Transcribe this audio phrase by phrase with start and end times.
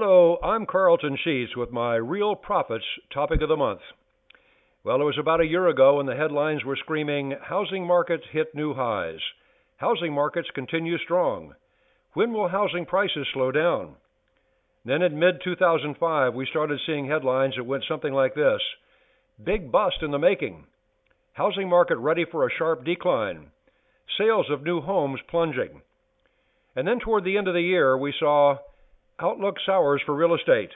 [0.00, 3.80] Hello, I'm Carleton Sheets with my Real Profits topic of the month.
[4.84, 8.54] Well, it was about a year ago when the headlines were screaming housing markets hit
[8.54, 9.18] new highs.
[9.78, 11.54] Housing markets continue strong.
[12.12, 13.96] When will housing prices slow down?
[14.84, 18.60] Then in mid 2005, we started seeing headlines that went something like this
[19.42, 20.66] Big bust in the making.
[21.32, 23.50] Housing market ready for a sharp decline.
[24.16, 25.82] Sales of new homes plunging.
[26.76, 28.58] And then toward the end of the year, we saw
[29.20, 30.70] outlook sours for real estate,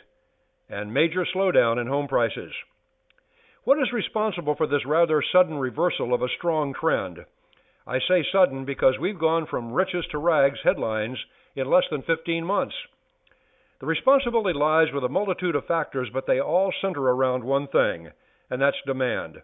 [0.68, 2.52] and major slowdown in home prices.
[3.64, 7.18] What is responsible for this rather sudden reversal of a strong trend?
[7.86, 11.18] I say sudden because we've gone from riches to rags headlines
[11.54, 12.74] in less than 15 months.
[13.80, 18.10] The responsibility lies with a multitude of factors, but they all center around one thing,
[18.50, 19.42] and that's demand.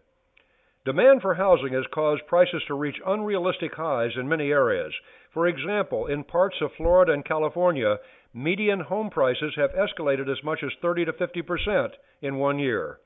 [0.88, 4.90] Demand for housing has caused prices to reach unrealistic highs in many areas.
[5.34, 7.98] For example, in parts of Florida and California,
[8.32, 11.92] median home prices have escalated as much as 30 to 50 percent
[12.22, 13.00] in one year.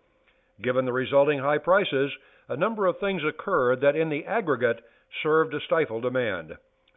[0.63, 2.13] Given the resulting high prices,
[2.49, 4.85] a number of things occurred that in the aggregate
[5.21, 6.52] served to stifle demand.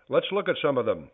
[0.08, 1.09] Let's look at some of them.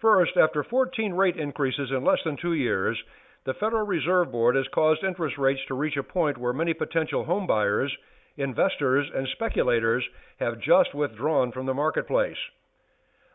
[0.00, 2.98] First, after 14 rate increases in less than two years,
[3.44, 7.22] the Federal Reserve Board has caused interest rates to reach a point where many potential
[7.22, 7.96] home buyers,
[8.36, 10.04] investors, and speculators
[10.38, 12.36] have just withdrawn from the marketplace.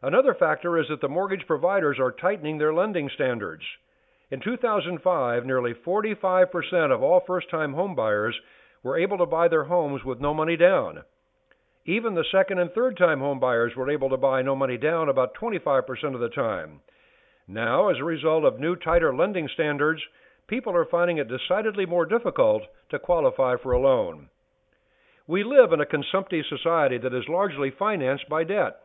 [0.04, 3.64] Another factor is that the mortgage providers are tightening their lending standards.
[4.32, 8.34] In 2005, nearly 45% of all first time homebuyers
[8.82, 11.04] were able to buy their homes with no money down.
[11.86, 15.36] Even the second and third time homebuyers were able to buy no money down about
[15.36, 16.82] 25% of the time.
[17.48, 20.02] Now, as a result of new tighter lending standards,
[20.48, 24.30] people are finding it decidedly more difficult to qualify for a loan.
[25.32, 28.82] We live in a consumptive society that is largely financed by debt.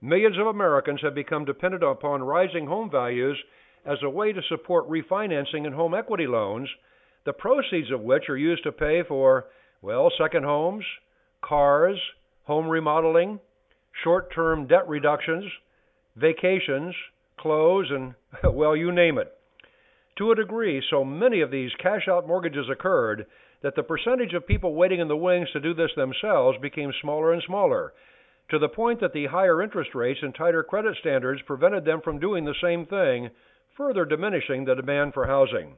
[0.00, 3.38] Millions of Americans have become dependent upon rising home values
[3.84, 6.70] as a way to support refinancing and home equity loans,
[7.26, 9.48] the proceeds of which are used to pay for,
[9.82, 10.86] well, second homes,
[11.42, 12.00] cars,
[12.44, 13.38] home remodeling,
[14.02, 15.44] short term debt reductions,
[16.16, 16.94] vacations,
[17.38, 18.14] clothes, and,
[18.54, 19.37] well, you name it.
[20.18, 23.26] To a degree, so many of these cash out mortgages occurred
[23.62, 27.32] that the percentage of people waiting in the wings to do this themselves became smaller
[27.32, 27.92] and smaller,
[28.50, 32.18] to the point that the higher interest rates and tighter credit standards prevented them from
[32.18, 33.30] doing the same thing,
[33.76, 35.76] further diminishing the demand for housing.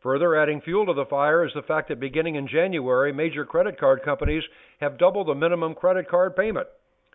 [0.00, 3.78] Further adding fuel to the fire is the fact that beginning in January, major credit
[3.78, 4.44] card companies
[4.80, 6.68] have doubled the minimum credit card payment.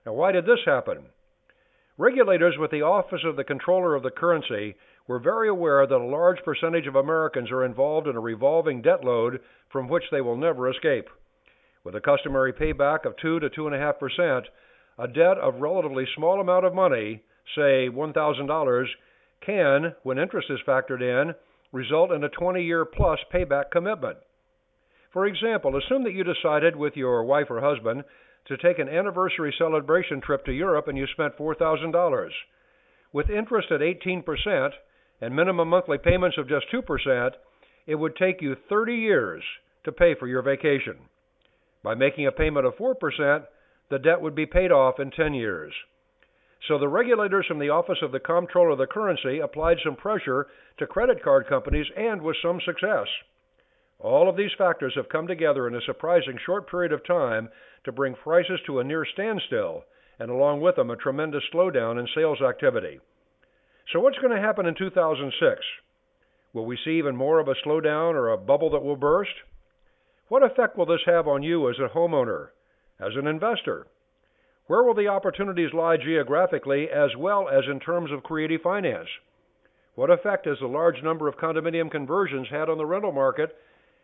[0.06, 1.06] Now, why did this happen?
[2.00, 5.98] Regulators with the Office of the Comptroller of the Currency were very aware that a
[6.02, 10.38] large percentage of Americans are involved in a revolving debt load from which they will
[10.38, 11.10] never escape.
[11.84, 14.44] With a customary payback of 2 to 2.5%,
[14.98, 17.22] a debt of relatively small amount of money,
[17.54, 18.86] say $1,000,
[19.46, 21.36] can, when interest is factored in,
[21.74, 24.20] result in a 20 year plus payback commitment.
[25.12, 28.06] For example, assume that you decided with your wife or husband
[28.48, 32.30] to take an anniversary celebration trip to Europe and you spent $4,000.
[33.12, 34.72] With interest at 18%
[35.22, 37.32] and minimum monthly payments of just 2%,
[37.88, 39.44] it would take you 30 years
[39.84, 40.98] to pay for your vacation.
[41.84, 43.46] By making a payment of 4%,
[43.90, 45.74] the debt would be paid off in 10 years.
[46.68, 50.48] So the regulators from the Office of the Comptroller of the Currency applied some pressure
[50.78, 53.08] to credit card companies and with some success.
[54.00, 57.50] All of these factors have come together in a surprising short period of time
[57.84, 59.84] to bring prices to a near standstill,
[60.20, 63.00] and along with them a tremendous slowdown in sales activity.
[63.92, 65.62] So what's going to happen in 2006?
[66.54, 69.34] Will we see even more of a slowdown or a bubble that will burst?
[70.30, 72.50] What effect will this have on you as a homeowner,
[73.00, 73.88] as an investor?
[74.68, 79.10] Where will the opportunities lie geographically as well as in terms of creative finance?
[79.96, 83.58] What effect has the large number of condominium conversions had on the rental market?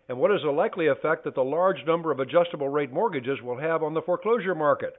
[0.08, 3.58] And what is the likely effect that the large number of adjustable rate mortgages will
[3.58, 4.94] have on the foreclosure market?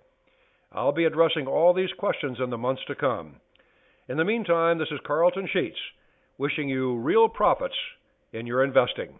[0.73, 3.37] I'll be addressing all these questions in the months to come.
[4.09, 5.79] In the meantime, this is Carleton Sheets
[6.39, 7.75] wishing you real profits
[8.33, 9.19] in your investing.